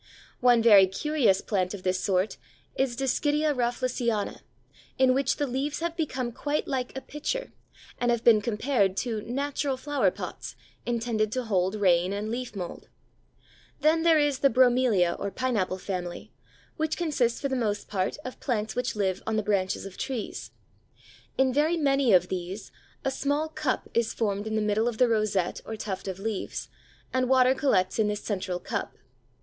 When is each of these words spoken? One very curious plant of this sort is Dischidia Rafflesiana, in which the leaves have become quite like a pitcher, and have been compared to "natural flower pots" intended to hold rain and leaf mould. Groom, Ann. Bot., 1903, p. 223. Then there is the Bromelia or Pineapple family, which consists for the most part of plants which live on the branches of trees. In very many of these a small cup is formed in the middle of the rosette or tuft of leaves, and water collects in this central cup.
One 0.39 0.63
very 0.63 0.87
curious 0.87 1.41
plant 1.41 1.75
of 1.75 1.83
this 1.83 1.99
sort 1.99 2.37
is 2.75 2.95
Dischidia 2.95 3.53
Rafflesiana, 3.53 4.39
in 4.97 5.13
which 5.13 5.35
the 5.37 5.45
leaves 5.45 5.79
have 5.79 5.95
become 5.95 6.31
quite 6.31 6.67
like 6.67 6.97
a 6.97 7.01
pitcher, 7.01 7.53
and 7.99 8.09
have 8.09 8.23
been 8.23 8.41
compared 8.41 8.97
to 9.05 9.21
"natural 9.21 9.77
flower 9.77 10.09
pots" 10.09 10.55
intended 10.87 11.31
to 11.33 11.43
hold 11.43 11.75
rain 11.75 12.13
and 12.13 12.31
leaf 12.31 12.55
mould. 12.55 12.89
Groom, 13.83 13.91
Ann. 13.91 14.01
Bot., 14.01 14.01
1903, 14.01 14.01
p. 14.01 14.01
223. 14.01 14.01
Then 14.01 14.03
there 14.03 14.17
is 14.17 14.39
the 14.39 14.49
Bromelia 14.49 15.15
or 15.19 15.29
Pineapple 15.29 15.77
family, 15.77 16.33
which 16.77 16.97
consists 16.97 17.39
for 17.39 17.47
the 17.47 17.55
most 17.55 17.87
part 17.87 18.17
of 18.25 18.39
plants 18.39 18.75
which 18.75 18.95
live 18.95 19.21
on 19.27 19.35
the 19.35 19.43
branches 19.43 19.85
of 19.85 19.97
trees. 19.97 20.49
In 21.37 21.53
very 21.53 21.77
many 21.77 22.11
of 22.11 22.29
these 22.29 22.71
a 23.05 23.11
small 23.11 23.49
cup 23.49 23.87
is 23.93 24.15
formed 24.15 24.47
in 24.47 24.55
the 24.55 24.63
middle 24.63 24.87
of 24.87 24.97
the 24.97 25.07
rosette 25.07 25.61
or 25.63 25.75
tuft 25.75 26.07
of 26.07 26.17
leaves, 26.17 26.69
and 27.13 27.29
water 27.29 27.53
collects 27.53 27.99
in 27.99 28.07
this 28.07 28.23
central 28.23 28.59
cup. 28.59 28.95